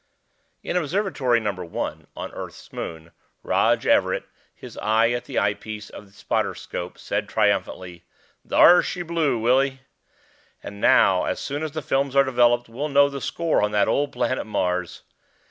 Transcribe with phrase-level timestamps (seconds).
[0.63, 1.51] In Observatory No.
[1.51, 3.11] 1 on Earth's moon,
[3.43, 8.05] Rog Everett, his eye at the eyepiece of the spotter scope, said triumphantly,
[8.43, 9.81] "Thar she blew, Willie.
[10.63, 13.87] And now, as soon as the films are developed, we'll know the score on that
[13.87, 15.03] old planet Mars."